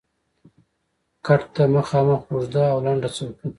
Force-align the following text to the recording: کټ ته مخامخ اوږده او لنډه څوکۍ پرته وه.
کټ 1.25 1.41
ته 1.55 1.63
مخامخ 1.75 2.21
اوږده 2.29 2.63
او 2.73 2.77
لنډه 2.85 3.09
څوکۍ 3.15 3.33
پرته 3.37 3.47
وه. 3.47 3.49